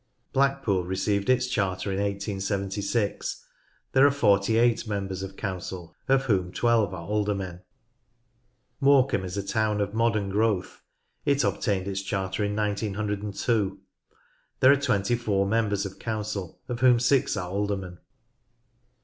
[0.33, 3.45] Blackpool received its charter in 1876.
[3.91, 7.61] There are forty eight members of council of whom twelve are aldermen.
[8.79, 10.81] Morecambe is a town of modern growth.
[11.23, 13.79] It obtained its charter in 1902.
[14.59, 17.99] There are twenty four members of council of whom six are aldermen.